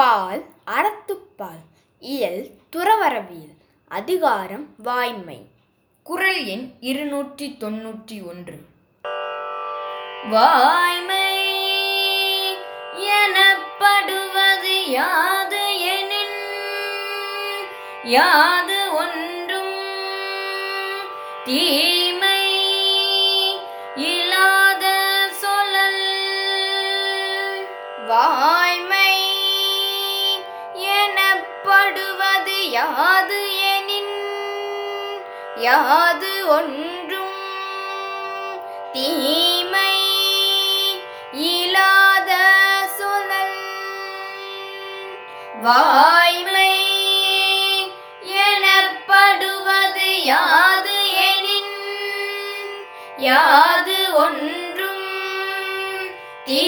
பால் 0.00 0.42
அறத்துப்பால் 0.74 1.62
இயல் 2.00 2.42
துறவரவியல் 2.72 3.54
அதிகாரம் 3.88 4.66
வாய்மை. 4.78 5.38
குரல் 6.02 6.44
எண் 6.44 6.66
இருநூற்றி 6.80 7.56
தொன்னூற்றி 7.60 8.18
ஒன்று. 8.26 8.58
வாய்மை 10.30 11.30
எனப்படுவது 13.18 14.76
யாது 14.90 15.64
எனின் 15.94 16.38
யாது 18.02 18.80
ஒன்றும் 18.94 19.76
தீமை 21.44 22.44
இல்லாத 23.96 24.84
சொல்லல். 25.42 26.02
வாய்மை 28.06 28.87
யாது 32.70 33.38
எனின் 33.70 34.14
யாது 35.64 36.32
ஒன்றும் 36.56 37.36
தீமை 38.94 39.94
இலாத 41.48 42.30
சொலல் 42.98 43.56
வாய்மை 45.64 46.72
எனப்படுவது 48.46 50.10
யாது 50.30 50.98
எனின் 51.28 51.74
யாது 53.26 53.98
ஒன்றும் 54.24 55.06
தீ 56.46 56.62